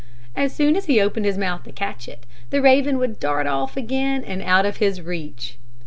As 0.35 0.51
soon 0.51 0.75
as 0.75 0.85
he 0.85 0.99
opened 0.99 1.27
his 1.27 1.37
mouth 1.37 1.61
to 1.61 1.71
catch 1.71 2.07
it, 2.07 2.25
the 2.49 2.59
raven 2.59 2.97
would 2.97 3.19
dart 3.19 3.45
off 3.45 3.77
again 3.77 4.25
out 4.43 4.65
of 4.65 4.77
his 4.77 4.99
reach. 4.99 5.59